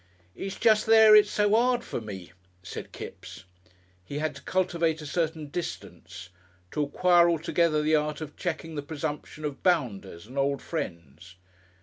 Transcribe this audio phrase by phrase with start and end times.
[0.35, 2.31] "It's jest there it's so 'ard for me,"
[2.63, 3.43] said Kipps.
[4.03, 6.29] He had to cultivate a certain "distance,"
[6.71, 11.35] to acquire altogether the art of checking the presumption of bounders and old friends.